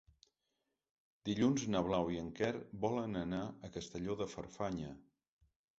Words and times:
Dilluns 1.29 1.67
na 1.75 1.83
Blau 1.89 2.11
i 2.15 2.19
en 2.23 2.33
Quer 2.41 2.51
volen 2.89 3.23
anar 3.23 3.45
a 3.69 3.73
Castelló 3.79 4.21
de 4.25 4.31
Farfanya. 4.35 4.93